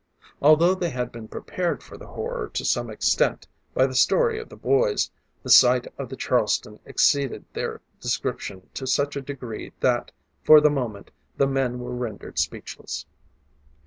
Although 0.41 0.73
they 0.73 0.89
had 0.89 1.11
been 1.11 1.27
prepared 1.27 1.83
for 1.83 1.95
the 1.95 2.07
horror 2.07 2.49
to 2.55 2.65
some 2.65 2.89
extent 2.89 3.47
by 3.75 3.85
the 3.85 3.93
story 3.93 4.39
of 4.39 4.49
the 4.49 4.55
boys, 4.55 5.11
the 5.43 5.49
sight 5.51 5.85
on 5.99 6.07
the 6.07 6.15
Charleston 6.15 6.79
exceeded 6.85 7.45
their 7.53 7.81
description 7.99 8.67
to 8.73 8.87
such 8.87 9.15
a 9.15 9.21
degree 9.21 9.73
that, 9.81 10.11
for 10.43 10.59
the 10.59 10.71
moment, 10.71 11.11
the 11.37 11.45
men 11.45 11.77
were 11.77 11.93
rendered 11.93 12.39
speechless. 12.39 13.05